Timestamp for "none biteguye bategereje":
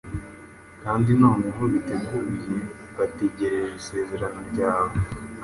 1.21-3.73